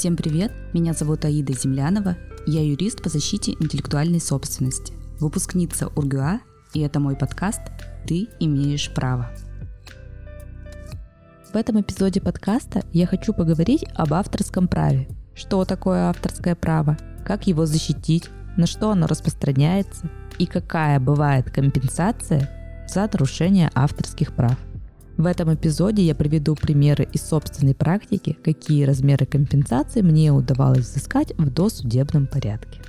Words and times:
Всем 0.00 0.16
привет, 0.16 0.50
меня 0.72 0.94
зовут 0.94 1.26
Аида 1.26 1.52
Землянова, 1.52 2.16
я 2.46 2.64
юрист 2.64 3.02
по 3.02 3.10
защите 3.10 3.52
интеллектуальной 3.60 4.18
собственности, 4.18 4.94
выпускница 5.18 5.88
УрГУА, 5.88 6.40
и 6.72 6.80
это 6.80 7.00
мой 7.00 7.16
подкаст 7.16 7.60
«Ты 8.06 8.28
имеешь 8.38 8.90
право». 8.94 9.30
В 11.52 11.54
этом 11.54 11.82
эпизоде 11.82 12.22
подкаста 12.22 12.82
я 12.94 13.06
хочу 13.06 13.34
поговорить 13.34 13.84
об 13.94 14.14
авторском 14.14 14.68
праве. 14.68 15.06
Что 15.34 15.66
такое 15.66 16.08
авторское 16.08 16.54
право, 16.54 16.96
как 17.22 17.46
его 17.46 17.66
защитить, 17.66 18.30
на 18.56 18.66
что 18.66 18.92
оно 18.92 19.06
распространяется 19.06 20.08
и 20.38 20.46
какая 20.46 20.98
бывает 20.98 21.50
компенсация 21.50 22.48
за 22.88 23.02
нарушение 23.02 23.70
авторских 23.74 24.34
прав. 24.34 24.56
В 25.20 25.26
этом 25.26 25.52
эпизоде 25.52 26.02
я 26.02 26.14
приведу 26.14 26.54
примеры 26.54 27.06
из 27.12 27.20
собственной 27.20 27.74
практики, 27.74 28.38
какие 28.42 28.84
размеры 28.84 29.26
компенсации 29.26 30.00
мне 30.00 30.32
удавалось 30.32 30.86
взыскать 30.86 31.34
в 31.36 31.50
досудебном 31.50 32.26
порядке. 32.26 32.80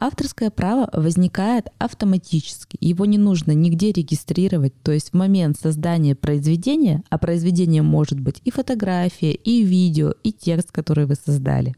Авторское 0.00 0.48
право 0.48 0.88
возникает 0.94 1.66
автоматически, 1.76 2.78
его 2.80 3.04
не 3.04 3.18
нужно 3.18 3.52
нигде 3.52 3.92
регистрировать, 3.92 4.72
то 4.82 4.92
есть 4.92 5.10
в 5.10 5.14
момент 5.14 5.58
создания 5.60 6.14
произведения, 6.14 7.02
а 7.10 7.18
произведение 7.18 7.82
может 7.82 8.18
быть 8.18 8.40
и 8.46 8.50
фотография, 8.50 9.32
и 9.32 9.62
видео, 9.62 10.14
и 10.22 10.32
текст, 10.32 10.72
который 10.72 11.04
вы 11.04 11.16
создали. 11.16 11.74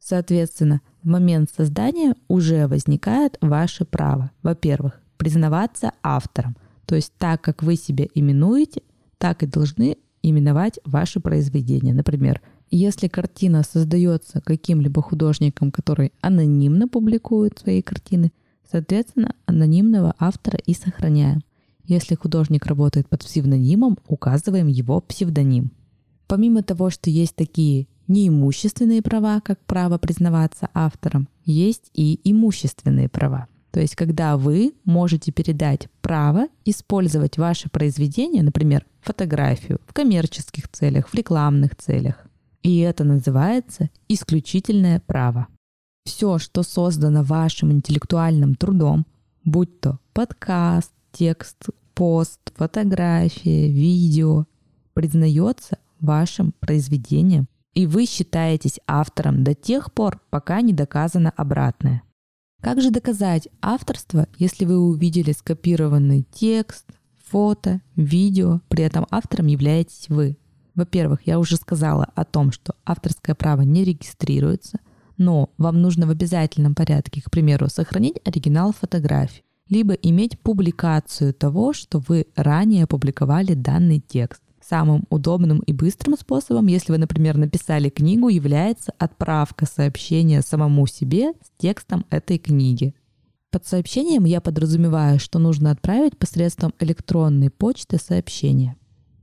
Соответственно, 0.00 0.80
в 1.04 1.06
момент 1.06 1.50
создания 1.56 2.16
уже 2.26 2.66
возникает 2.66 3.38
ваше 3.40 3.84
право, 3.84 4.32
во-первых, 4.42 5.00
признаваться 5.16 5.92
автором, 6.02 6.56
то 6.86 6.96
есть 6.96 7.12
так, 7.18 7.40
как 7.40 7.62
вы 7.62 7.76
себя 7.76 8.08
именуете, 8.14 8.82
так 9.18 9.42
и 9.42 9.46
должны 9.46 9.98
именовать 10.22 10.78
ваши 10.84 11.20
произведения. 11.20 11.94
Например, 11.94 12.40
если 12.70 13.08
картина 13.08 13.62
создается 13.62 14.40
каким-либо 14.40 15.02
художником, 15.02 15.70
который 15.70 16.12
анонимно 16.20 16.88
публикует 16.88 17.58
свои 17.58 17.82
картины, 17.82 18.32
соответственно, 18.70 19.34
анонимного 19.46 20.14
автора 20.18 20.58
и 20.58 20.74
сохраняем. 20.74 21.42
Если 21.84 22.14
художник 22.14 22.66
работает 22.66 23.08
под 23.08 23.20
псевдонимом, 23.24 23.98
указываем 24.06 24.66
его 24.66 25.00
псевдоним. 25.00 25.72
Помимо 26.26 26.62
того, 26.62 26.90
что 26.90 27.08
есть 27.08 27.34
такие 27.34 27.88
неимущественные 28.08 29.00
права, 29.00 29.40
как 29.40 29.58
право 29.64 29.96
признаваться 29.96 30.68
автором, 30.74 31.28
есть 31.44 31.90
и 31.94 32.20
имущественные 32.24 33.08
права. 33.08 33.46
То 33.78 33.82
есть, 33.82 33.94
когда 33.94 34.36
вы 34.36 34.74
можете 34.84 35.30
передать 35.30 35.86
право 36.00 36.48
использовать 36.64 37.38
ваше 37.38 37.68
произведение, 37.70 38.42
например, 38.42 38.84
фотографию 39.02 39.78
в 39.86 39.92
коммерческих 39.92 40.68
целях, 40.68 41.08
в 41.08 41.14
рекламных 41.14 41.76
целях. 41.76 42.26
И 42.64 42.78
это 42.78 43.04
называется 43.04 43.88
исключительное 44.08 45.00
право. 45.06 45.46
Все, 46.04 46.38
что 46.38 46.64
создано 46.64 47.22
вашим 47.22 47.70
интеллектуальным 47.70 48.56
трудом, 48.56 49.06
будь 49.44 49.80
то 49.80 50.00
подкаст, 50.12 50.90
текст, 51.12 51.66
пост, 51.94 52.40
фотография, 52.56 53.70
видео, 53.70 54.46
признается 54.92 55.78
вашим 56.00 56.52
произведением, 56.58 57.46
и 57.74 57.86
вы 57.86 58.06
считаетесь 58.06 58.80
автором 58.88 59.44
до 59.44 59.54
тех 59.54 59.92
пор, 59.92 60.20
пока 60.30 60.62
не 60.62 60.72
доказано 60.72 61.30
обратное. 61.36 62.02
Как 62.60 62.80
же 62.80 62.90
доказать 62.90 63.48
авторство, 63.62 64.26
если 64.36 64.64
вы 64.64 64.78
увидели 64.78 65.32
скопированный 65.32 66.26
текст, 66.32 66.86
фото, 67.24 67.80
видео, 67.94 68.60
при 68.68 68.82
этом 68.82 69.06
автором 69.10 69.46
являетесь 69.46 70.08
вы? 70.08 70.36
Во-первых, 70.74 71.20
я 71.24 71.38
уже 71.38 71.56
сказала 71.56 72.04
о 72.14 72.24
том, 72.24 72.50
что 72.50 72.74
авторское 72.84 73.36
право 73.36 73.62
не 73.62 73.84
регистрируется, 73.84 74.80
но 75.16 75.50
вам 75.56 75.80
нужно 75.80 76.06
в 76.06 76.10
обязательном 76.10 76.74
порядке, 76.74 77.22
к 77.22 77.30
примеру, 77.30 77.68
сохранить 77.68 78.20
оригинал 78.24 78.72
фотографии, 78.72 79.44
либо 79.68 79.94
иметь 79.94 80.38
публикацию 80.40 81.34
того, 81.34 81.72
что 81.72 82.02
вы 82.08 82.26
ранее 82.34 82.84
опубликовали 82.84 83.54
данный 83.54 84.00
текст. 84.00 84.42
Самым 84.68 85.04
удобным 85.08 85.60
и 85.60 85.72
быстрым 85.72 86.14
способом, 86.18 86.66
если 86.66 86.92
вы, 86.92 86.98
например, 86.98 87.38
написали 87.38 87.88
книгу, 87.88 88.28
является 88.28 88.92
отправка 88.98 89.64
сообщения 89.64 90.42
самому 90.42 90.86
себе 90.86 91.32
с 91.42 91.50
текстом 91.56 92.04
этой 92.10 92.36
книги. 92.36 92.94
Под 93.50 93.66
сообщением 93.66 94.26
я 94.26 94.42
подразумеваю, 94.42 95.18
что 95.20 95.38
нужно 95.38 95.70
отправить 95.70 96.18
посредством 96.18 96.74
электронной 96.80 97.48
почты 97.48 97.96
сообщение. 97.96 98.76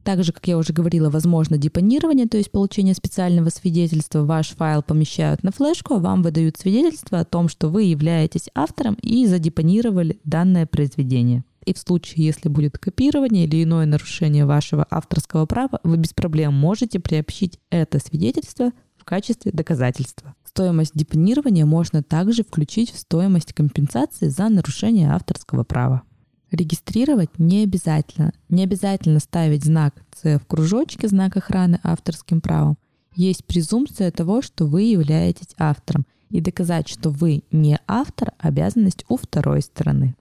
Также, 0.03 0.33
как 0.33 0.47
я 0.47 0.57
уже 0.57 0.73
говорила, 0.73 1.11
возможно 1.11 1.59
депонирование, 1.59 2.27
то 2.27 2.37
есть 2.37 2.49
получение 2.49 2.95
специального 2.95 3.49
свидетельства. 3.49 4.23
Ваш 4.23 4.49
файл 4.49 4.81
помещают 4.81 5.43
на 5.43 5.51
флешку, 5.51 5.95
а 5.95 5.99
вам 5.99 6.23
выдают 6.23 6.57
свидетельство 6.57 7.19
о 7.19 7.25
том, 7.25 7.49
что 7.49 7.69
вы 7.69 7.83
являетесь 7.83 8.49
автором 8.55 8.95
и 8.95 9.27
задепонировали 9.27 10.19
данное 10.23 10.65
произведение. 10.65 11.43
И 11.65 11.73
в 11.73 11.79
случае, 11.79 12.25
если 12.25 12.47
будет 12.47 12.77
копирование 12.77 13.45
или 13.45 13.63
иное 13.63 13.85
нарушение 13.85 14.45
вашего 14.45 14.85
авторского 14.89 15.45
права, 15.45 15.79
вы 15.83 15.97
без 15.97 16.13
проблем 16.13 16.53
можете 16.53 16.99
приобщить 16.99 17.59
это 17.71 17.99
свидетельство 17.99 18.71
в 18.97 19.03
качестве 19.03 19.51
доказательства. 19.51 20.35
Стоимость 20.43 20.91
депонирования 20.93 21.65
можно 21.65 22.03
также 22.03 22.43
включить 22.43 22.91
в 22.91 22.99
стоимость 22.99 23.53
компенсации 23.53 24.29
за 24.29 24.47
нарушение 24.49 25.11
авторского 25.11 25.63
права. 25.63 26.03
Регистрировать 26.51 27.37
не 27.39 27.63
обязательно. 27.63 28.31
Не 28.49 28.63
обязательно 28.63 29.19
ставить 29.19 29.65
знак 29.65 29.95
С 30.15 30.39
в 30.39 30.45
кружочке, 30.45 31.07
знак 31.07 31.35
охраны 31.35 31.79
авторским 31.83 32.39
правом. 32.39 32.77
Есть 33.15 33.45
презумпция 33.45 34.11
того, 34.11 34.41
что 34.41 34.65
вы 34.65 34.83
являетесь 34.83 35.55
автором. 35.57 36.05
И 36.29 36.41
доказать, 36.41 36.87
что 36.87 37.09
вы 37.09 37.43
не 37.51 37.79
автор, 37.87 38.33
обязанность 38.39 39.05
у 39.09 39.17
второй 39.17 39.61
стороны. 39.61 40.15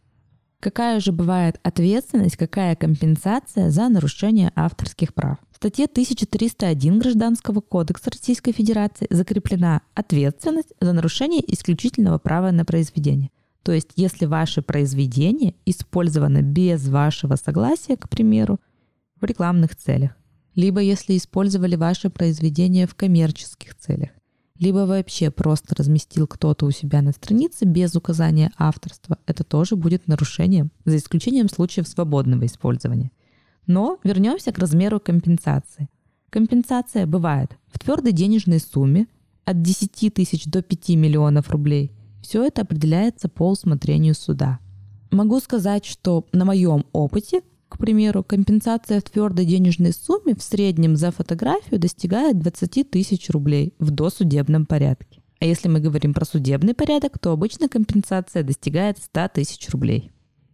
Какая 0.64 0.98
же 0.98 1.12
бывает 1.12 1.60
ответственность, 1.62 2.38
какая 2.38 2.74
компенсация 2.74 3.68
за 3.68 3.90
нарушение 3.90 4.50
авторских 4.56 5.12
прав? 5.12 5.36
В 5.52 5.56
статье 5.56 5.84
1301 5.84 7.00
Гражданского 7.00 7.60
кодекса 7.60 8.10
Российской 8.10 8.52
Федерации 8.52 9.06
закреплена 9.10 9.82
ответственность 9.92 10.72
за 10.80 10.94
нарушение 10.94 11.42
исключительного 11.52 12.16
права 12.16 12.50
на 12.50 12.64
произведение. 12.64 13.28
То 13.62 13.72
есть, 13.72 13.90
если 13.96 14.24
ваше 14.24 14.62
произведение 14.62 15.54
использовано 15.66 16.40
без 16.40 16.88
вашего 16.88 17.36
согласия, 17.36 17.98
к 17.98 18.08
примеру, 18.08 18.58
в 19.20 19.24
рекламных 19.26 19.76
целях, 19.76 20.12
либо 20.54 20.80
если 20.80 21.18
использовали 21.18 21.76
ваше 21.76 22.08
произведение 22.08 22.86
в 22.86 22.94
коммерческих 22.94 23.74
целях, 23.74 24.12
либо 24.64 24.86
вообще 24.86 25.30
просто 25.30 25.74
разместил 25.76 26.26
кто-то 26.26 26.64
у 26.64 26.70
себя 26.70 27.02
на 27.02 27.12
странице 27.12 27.66
без 27.66 27.94
указания 27.94 28.50
авторства, 28.56 29.18
это 29.26 29.44
тоже 29.44 29.76
будет 29.76 30.08
нарушением, 30.08 30.70
за 30.86 30.96
исключением 30.96 31.50
случаев 31.50 31.86
свободного 31.86 32.46
использования. 32.46 33.10
Но 33.66 33.98
вернемся 34.04 34.52
к 34.52 34.58
размеру 34.58 35.00
компенсации. 35.00 35.90
Компенсация 36.30 37.06
бывает 37.06 37.58
в 37.66 37.78
твердой 37.78 38.12
денежной 38.12 38.58
сумме 38.58 39.06
от 39.44 39.60
10 39.60 40.14
тысяч 40.14 40.46
до 40.46 40.62
5 40.62 40.88
миллионов 40.90 41.50
рублей. 41.50 41.92
Все 42.22 42.42
это 42.42 42.62
определяется 42.62 43.28
по 43.28 43.50
усмотрению 43.50 44.14
суда. 44.14 44.60
Могу 45.10 45.40
сказать, 45.40 45.84
что 45.84 46.26
на 46.32 46.46
моем 46.46 46.86
опыте 46.92 47.42
к 47.74 47.78
примеру, 47.78 48.22
компенсация 48.22 49.00
в 49.00 49.02
твердой 49.02 49.46
денежной 49.46 49.92
сумме 49.92 50.36
в 50.36 50.42
среднем 50.44 50.94
за 50.94 51.10
фотографию 51.10 51.80
достигает 51.80 52.38
20 52.38 52.88
тысяч 52.88 53.28
рублей 53.30 53.74
в 53.80 53.90
досудебном 53.90 54.64
порядке. 54.64 55.22
А 55.40 55.46
если 55.46 55.66
мы 55.68 55.80
говорим 55.80 56.14
про 56.14 56.24
судебный 56.24 56.72
порядок, 56.72 57.18
то 57.18 57.32
обычно 57.32 57.68
компенсация 57.68 58.44
достигает 58.44 58.98
100 58.98 59.28
тысяч 59.34 59.68
рублей. 59.70 60.12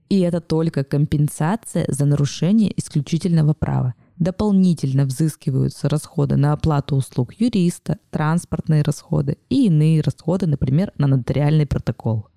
И 0.09 0.21
это 0.21 0.41
только 0.41 0.83
компенсация 0.83 1.85
за 1.89 2.07
нарушение 2.07 2.73
исключительного 2.81 3.53
права. 3.53 3.93
Дополнительно 4.17 5.05
взыскиваются 5.05 5.91
расходы 5.91 6.37
на 6.37 6.55
оплату 6.55 6.97
услуг 6.97 7.35
юриста, 7.35 7.99
транспортные 8.09 8.81
расходы 8.81 9.37
и 9.51 9.67
иные 9.67 10.01
расходы, 10.01 10.47
например, 10.47 10.91
на 10.97 11.07
нотариальный 11.07 11.67
протокол. 11.67 12.30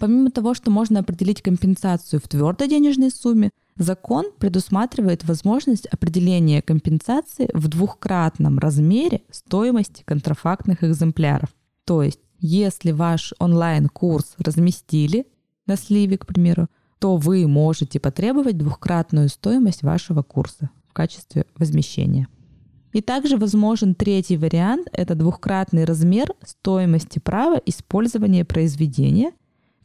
Помимо 0.00 0.30
того, 0.30 0.54
что 0.54 0.70
можно 0.70 1.00
определить 1.00 1.42
компенсацию 1.42 2.20
в 2.20 2.26
твердой 2.26 2.68
денежной 2.68 3.10
сумме, 3.10 3.50
Закон 3.76 4.26
предусматривает 4.38 5.24
возможность 5.24 5.86
определения 5.86 6.60
компенсации 6.60 7.48
в 7.54 7.68
двухкратном 7.68 8.58
размере 8.58 9.22
стоимости 9.30 10.02
контрафактных 10.04 10.84
экземпляров. 10.84 11.50
То 11.84 12.02
есть, 12.02 12.20
если 12.40 12.92
ваш 12.92 13.32
онлайн-курс 13.38 14.34
разместили 14.38 15.26
на 15.66 15.76
сливе, 15.76 16.18
к 16.18 16.26
примеру, 16.26 16.68
то 16.98 17.16
вы 17.16 17.46
можете 17.46 18.00
потребовать 18.00 18.58
двухкратную 18.58 19.28
стоимость 19.28 19.82
вашего 19.82 20.22
курса 20.22 20.70
в 20.88 20.92
качестве 20.92 21.46
возмещения. 21.56 22.28
И 22.92 23.00
также 23.00 23.36
возможен 23.36 23.94
третий 23.94 24.36
вариант– 24.36 24.88
это 24.92 25.14
двухкратный 25.14 25.84
размер 25.84 26.34
стоимости 26.44 27.18
права 27.18 27.60
использования 27.64 28.44
произведения, 28.44 29.32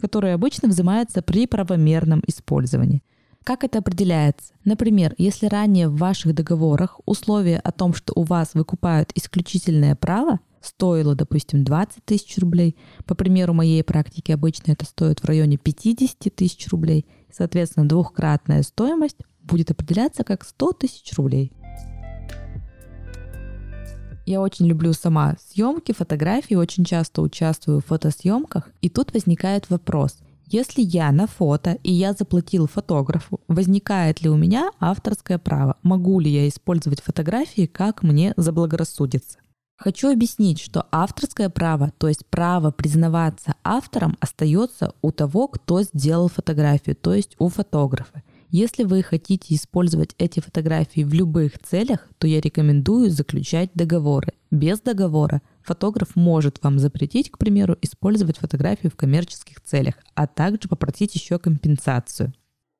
который 0.05 0.33
обычно 0.33 0.69
взимается 0.69 1.21
при 1.21 1.47
правомерном 1.47 2.23
использовании– 2.27 3.03
как 3.45 3.63
это 3.63 3.77
определяется? 3.77 4.53
Например, 4.63 5.13
если 5.19 5.45
ранее 5.45 5.87
в 5.87 5.97
ваших 5.97 6.33
договорах 6.33 6.99
условие 7.05 7.59
о 7.59 7.71
том, 7.71 7.93
что 7.93 8.11
у 8.15 8.23
вас 8.23 8.55
выкупают 8.55 9.11
исключительное 9.13 9.95
право, 9.95 10.39
стоило, 10.61 11.13
допустим, 11.13 11.63
20 11.63 12.03
тысяч 12.05 12.39
рублей. 12.39 12.75
По 13.05 13.13
примеру 13.13 13.53
моей 13.53 13.83
практики 13.83 14.31
обычно 14.31 14.71
это 14.71 14.85
стоит 14.85 15.19
в 15.19 15.25
районе 15.25 15.57
50 15.57 16.33
тысяч 16.33 16.67
рублей. 16.69 17.05
Соответственно, 17.31 17.87
двухкратная 17.87 18.63
стоимость 18.63 19.17
будет 19.43 19.69
определяться 19.69 20.23
как 20.23 20.43
100 20.43 20.71
тысяч 20.73 21.13
рублей. 21.15 21.51
Я 24.25 24.41
очень 24.41 24.65
люблю 24.65 24.91
сама 24.93 25.35
съемки, 25.39 25.91
фотографии, 25.91 26.55
очень 26.55 26.83
часто 26.83 27.21
участвую 27.21 27.79
в 27.79 27.85
фотосъемках. 27.85 28.69
И 28.81 28.89
тут 28.89 29.13
возникает 29.13 29.69
вопрос. 29.69 30.17
Если 30.47 30.81
я 30.81 31.11
на 31.11 31.27
фото 31.27 31.77
и 31.83 31.91
я 31.91 32.13
заплатил 32.13 32.67
фотографу, 32.67 33.39
возникает 33.47 34.21
ли 34.21 34.29
у 34.29 34.35
меня 34.35 34.71
авторское 34.79 35.37
право? 35.37 35.77
Могу 35.83 36.19
ли 36.19 36.31
я 36.31 36.47
использовать 36.47 37.01
фотографии, 37.01 37.65
как 37.65 38.03
мне 38.03 38.33
заблагорассудится? 38.35 39.39
Хочу 39.77 40.11
объяснить, 40.11 40.59
что 40.59 40.85
авторское 40.91 41.49
право, 41.49 41.91
то 41.97 42.07
есть 42.07 42.25
право 42.27 42.71
признаваться 42.71 43.55
автором, 43.63 44.17
остается 44.21 44.93
у 45.01 45.11
того, 45.11 45.47
кто 45.47 45.81
сделал 45.81 46.29
фотографию, 46.29 46.95
то 46.95 47.13
есть 47.13 47.35
у 47.39 47.49
фотографа. 47.49 48.23
Если 48.57 48.85
вы 48.85 49.03
хотите 49.03 49.53
использовать 49.53 50.15
эти 50.17 50.39
фотографии 50.39 51.03
в 51.03 51.13
любых 51.13 51.59
целях, 51.59 52.07
то 52.17 52.25
я 52.25 52.39
рекомендую 52.39 53.09
заключать 53.09 53.69
договоры. 53.73 54.29
Без 54.49 54.79
договора 54.79 55.41
фотограф 55.61 56.15
может 56.15 56.63
вам 56.63 56.79
запретить, 56.79 57.29
к 57.29 57.37
примеру, 57.37 57.75
использовать 57.81 58.37
фотографии 58.37 58.87
в 58.87 58.95
коммерческих 58.95 59.59
целях, 59.59 59.95
а 60.13 60.25
также 60.25 60.69
попросить 60.69 61.13
еще 61.15 61.37
компенсацию. 61.37 62.31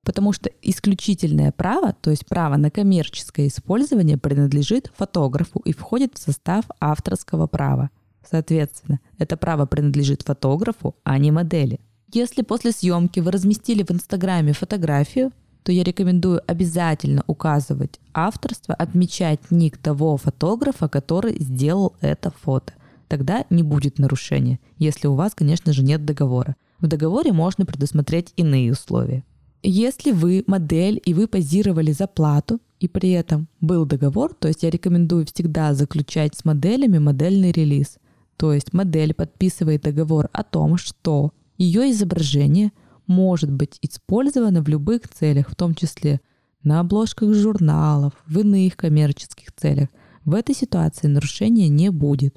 Потому 0.05 0.31
что 0.31 0.49
исключительное 0.61 1.51
право, 1.51 1.91
то 1.91 2.09
есть 2.09 2.25
право 2.25 2.55
на 2.55 2.71
коммерческое 2.71 3.47
использование, 3.47 4.17
принадлежит 4.17 4.93
фотографу 4.95 5.59
и 5.59 5.73
входит 5.73 6.15
в 6.15 6.21
состав 6.21 6.63
авторского 6.79 7.47
права. 7.47 7.89
Соответственно, 8.25 9.01
это 9.17 9.35
право 9.35 9.65
принадлежит 9.65 10.21
фотографу, 10.21 10.95
а 11.03 11.17
не 11.17 11.31
модели. 11.31 11.81
Если 12.13 12.43
после 12.43 12.71
съемки 12.71 13.19
вы 13.19 13.31
разместили 13.31 13.83
в 13.83 13.91
Инстаграме 13.91 14.53
фотографию, 14.53 15.33
то 15.65 15.71
я 15.71 15.83
рекомендую 15.83 16.41
обязательно 16.45 17.23
указывать 17.25 17.99
авторство, 18.13 18.75
отмечать 18.75 19.39
ник 19.49 19.79
того 19.79 20.15
фотографа, 20.15 20.87
который 20.87 21.39
сделал 21.39 21.95
это 22.01 22.31
фото. 22.43 22.73
Тогда 23.07 23.45
не 23.49 23.63
будет 23.63 23.97
нарушения, 23.97 24.59
если 24.77 25.07
у 25.07 25.15
вас, 25.15 25.33
конечно 25.33 25.73
же, 25.73 25.83
нет 25.83 26.05
договора. 26.05 26.55
В 26.79 26.85
договоре 26.85 27.33
можно 27.33 27.65
предусмотреть 27.65 28.31
иные 28.35 28.73
условия. 28.73 29.23
Если 29.63 30.11
вы 30.11 30.43
модель 30.45 31.01
и 31.03 31.15
вы 31.15 31.27
позировали 31.27 31.91
за 31.91 32.05
плату, 32.05 32.59
и 32.79 32.87
при 32.87 33.09
этом 33.09 33.47
был 33.59 33.87
договор, 33.87 34.35
то 34.35 34.47
есть 34.47 34.61
я 34.61 34.69
рекомендую 34.69 35.25
всегда 35.25 35.73
заключать 35.73 36.35
с 36.35 36.45
моделями 36.45 36.99
модельный 36.99 37.51
релиз. 37.51 37.97
То 38.37 38.53
есть 38.53 38.71
модель 38.71 39.15
подписывает 39.15 39.81
договор 39.81 40.29
о 40.31 40.43
том, 40.43 40.77
что 40.77 41.31
ее 41.57 41.89
изображение– 41.89 42.71
может 43.07 43.51
быть 43.51 43.77
использовано 43.81 44.61
в 44.61 44.67
любых 44.67 45.07
целях, 45.07 45.49
в 45.49 45.55
том 45.55 45.75
числе 45.75 46.21
на 46.63 46.79
обложках 46.79 47.33
журналов, 47.33 48.13
в 48.25 48.39
иных 48.39 48.75
коммерческих 48.75 49.51
целях. 49.55 49.89
В 50.23 50.33
этой 50.33 50.55
ситуации 50.55 51.07
нарушения 51.07 51.69
не 51.69 51.91
будет. 51.91 52.35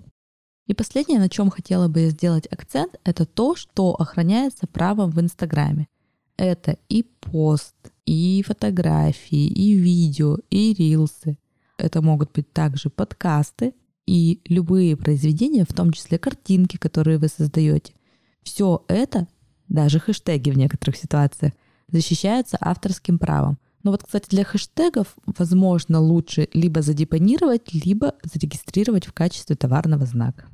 И 0.67 0.75
последнее, 0.75 1.19
на 1.19 1.31
чем 1.31 1.51
хотела 1.51 1.89
бы 1.89 2.11
сделать 2.11 2.47
акцент, 2.51 2.97
это 3.05 3.25
то, 3.25 3.57
что 3.57 3.95
охраняется 3.95 4.67
правом 4.67 5.11
в 5.11 5.21
Инстаграме. 5.21 5.89
Это 6.37 6.77
и 6.91 7.03
пост, 7.03 7.75
и 8.05 8.45
фотографии, 8.47 9.47
и 9.47 9.73
видео, 9.73 10.39
и 10.51 10.75
рилсы. 10.75 11.39
Это 11.79 12.03
могут 12.03 12.33
быть 12.33 12.53
также 12.53 12.91
подкасты 12.91 13.75
и 14.07 14.41
любые 14.47 14.97
произведения, 14.97 15.65
в 15.65 15.73
том 15.73 15.93
числе 15.93 16.19
картинки, 16.19 16.77
которые 16.77 17.19
вы 17.19 17.29
создаете. 17.29 17.95
Все 18.43 18.85
это 18.89 19.27
даже 19.69 20.01
хэштеги 20.01 20.51
в 20.51 20.59
некоторых 20.59 20.97
ситуациях, 20.97 21.53
защищаются 21.89 22.57
авторским 22.61 23.19
правом. 23.19 23.59
Но 23.83 23.93
вот, 23.93 24.03
кстати, 24.03 24.29
для 24.29 24.45
хэштегов, 24.45 25.17
возможно, 25.27 26.01
лучше 26.01 26.49
либо 26.53 26.83
задепонировать, 26.83 27.73
либо 27.73 28.15
зарегистрировать 28.23 29.07
в 29.07 29.13
качестве 29.13 29.57
товарного 29.57 30.05
знака. 30.05 30.47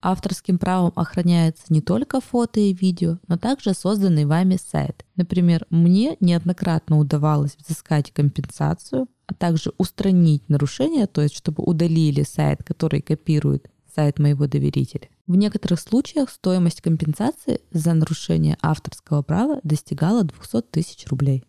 Авторским 0.00 0.58
правом 0.58 0.92
охраняется 0.94 1.64
не 1.70 1.80
только 1.80 2.20
фото 2.20 2.60
и 2.60 2.72
видео, 2.72 3.18
но 3.26 3.36
также 3.36 3.74
созданный 3.74 4.26
вами 4.26 4.56
сайт. 4.56 5.04
Например, 5.16 5.66
мне 5.70 6.16
неоднократно 6.20 6.98
удавалось 6.98 7.56
взыскать 7.56 8.12
компенсацию, 8.12 9.08
а 9.26 9.34
также 9.34 9.72
устранить 9.76 10.48
нарушение, 10.48 11.08
то 11.08 11.20
есть 11.20 11.34
чтобы 11.34 11.64
удалили 11.64 12.22
сайт, 12.22 12.62
который 12.62 13.02
копирует 13.02 13.68
сайт 13.92 14.20
моего 14.20 14.46
доверителя. 14.46 15.08
В 15.28 15.36
некоторых 15.36 15.78
случаях 15.78 16.30
стоимость 16.30 16.80
компенсации 16.80 17.60
за 17.70 17.92
нарушение 17.92 18.56
авторского 18.62 19.20
права 19.20 19.60
достигала 19.62 20.24
200 20.24 20.62
тысяч 20.70 21.06
рублей. 21.08 21.44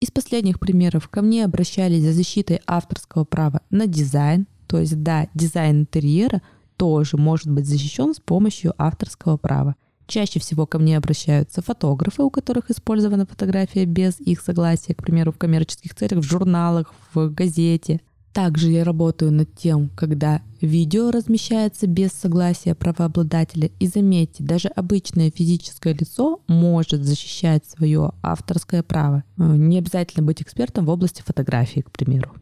Из 0.00 0.10
последних 0.10 0.58
примеров 0.58 1.10
ко 1.10 1.20
мне 1.20 1.44
обращались 1.44 2.04
за 2.04 2.14
защитой 2.14 2.62
авторского 2.66 3.24
права 3.24 3.60
на 3.68 3.86
дизайн, 3.86 4.46
то 4.66 4.78
есть 4.78 5.02
да, 5.02 5.28
дизайн 5.34 5.80
интерьера 5.80 6.40
тоже 6.78 7.18
может 7.18 7.50
быть 7.50 7.66
защищен 7.66 8.14
с 8.14 8.18
помощью 8.18 8.72
авторского 8.78 9.36
права. 9.36 9.76
Чаще 10.06 10.40
всего 10.40 10.66
ко 10.66 10.78
мне 10.78 10.96
обращаются 10.96 11.60
фотографы, 11.60 12.22
у 12.22 12.30
которых 12.30 12.70
использована 12.70 13.26
фотография 13.26 13.84
без 13.84 14.20
их 14.20 14.40
согласия, 14.40 14.94
к 14.94 15.02
примеру, 15.02 15.32
в 15.32 15.38
коммерческих 15.38 15.94
целях, 15.94 16.24
в 16.24 16.26
журналах, 16.26 16.94
в 17.12 17.28
газете– 17.28 18.00
также 18.32 18.70
я 18.70 18.84
работаю 18.84 19.30
над 19.30 19.54
тем, 19.54 19.90
когда 19.94 20.40
видео 20.60 21.10
размещается 21.10 21.86
без 21.86 22.12
согласия 22.12 22.74
правообладателя. 22.74 23.70
И 23.78 23.86
заметьте, 23.86 24.42
даже 24.42 24.68
обычное 24.68 25.30
физическое 25.30 25.92
лицо 25.92 26.40
может 26.48 27.04
защищать 27.04 27.66
свое 27.66 28.12
авторское 28.22 28.82
право. 28.82 29.24
Э, 29.36 29.42
не 29.56 29.78
обязательно 29.78 30.24
быть 30.24 30.40
экспертом 30.40 30.86
в 30.86 30.90
области 30.90 31.22
фотографии, 31.22 31.80
к 31.80 31.90
примеру. 31.90 32.32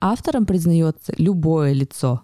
Автором 0.00 0.44
признается 0.44 1.14
любое 1.16 1.72
лицо. 1.72 2.22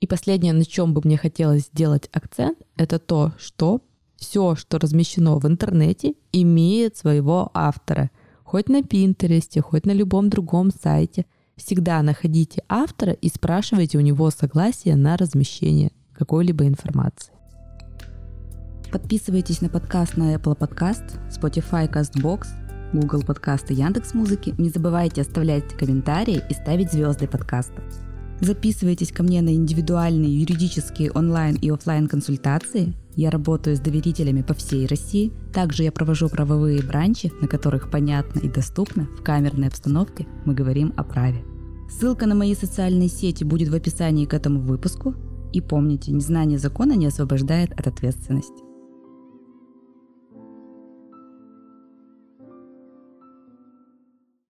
И 0.00 0.06
последнее, 0.06 0.52
на 0.52 0.64
чем 0.64 0.92
бы 0.92 1.00
мне 1.04 1.16
хотелось 1.16 1.66
сделать 1.66 2.10
акцент, 2.12 2.58
это 2.76 2.98
то, 2.98 3.32
что 3.38 3.80
все, 4.16 4.56
что 4.56 4.78
размещено 4.78 5.38
в 5.38 5.46
интернете, 5.46 6.14
имеет 6.32 6.96
своего 6.96 7.50
автора. 7.54 8.10
Хоть 8.42 8.68
на 8.68 8.82
Пинтересте, 8.82 9.60
хоть 9.60 9.86
на 9.86 9.92
любом 9.92 10.30
другом 10.30 10.70
сайте– 10.72 11.26
Всегда 11.56 12.02
находите 12.02 12.62
автора 12.68 13.12
и 13.12 13.28
спрашивайте 13.30 13.96
у 13.96 14.02
него 14.02 14.30
согласие 14.30 14.94
на 14.94 15.16
размещение 15.16 15.90
какой-либо 16.12 16.66
информации. 16.66 17.32
Подписывайтесь 18.92 19.62
на 19.62 19.70
подкаст 19.70 20.18
на 20.18 20.34
Apple 20.34 20.56
Podcast, 20.56 21.18
Spotify, 21.30 21.90
CastBox, 21.90 22.46
Google 22.92 23.22
Подкасты, 23.22 23.72
Яндекс 23.72 24.12
Музыки. 24.12 24.54
Не 24.58 24.68
забывайте 24.68 25.22
оставлять 25.22 25.68
комментарии 25.76 26.42
и 26.48 26.52
ставить 26.52 26.92
звезды 26.92 27.26
подкаста. 27.26 27.82
Записывайтесь 28.40 29.10
ко 29.10 29.22
мне 29.22 29.40
на 29.40 29.54
индивидуальные 29.54 30.40
юридические 30.40 31.10
онлайн 31.12 31.54
и 31.54 31.70
офлайн 31.70 32.06
консультации. 32.06 32.94
Я 33.14 33.30
работаю 33.30 33.76
с 33.76 33.80
доверителями 33.80 34.42
по 34.42 34.52
всей 34.52 34.86
России. 34.86 35.32
Также 35.54 35.84
я 35.84 35.90
провожу 35.90 36.28
правовые 36.28 36.82
бранчи, 36.82 37.32
на 37.40 37.48
которых 37.48 37.90
понятно 37.90 38.40
и 38.40 38.48
доступно 38.48 39.04
в 39.18 39.22
камерной 39.22 39.68
обстановке 39.68 40.26
мы 40.44 40.52
говорим 40.52 40.92
о 40.98 41.02
праве. 41.02 41.42
Ссылка 41.88 42.26
на 42.26 42.34
мои 42.34 42.54
социальные 42.54 43.08
сети 43.08 43.44
будет 43.44 43.68
в 43.68 43.74
описании 43.74 44.26
к 44.26 44.34
этому 44.34 44.60
выпуску. 44.60 45.14
И 45.52 45.60
помните, 45.60 46.12
незнание 46.12 46.58
закона 46.58 46.92
не 46.92 47.06
освобождает 47.06 47.72
от 47.72 47.86
ответственности. 47.86 48.65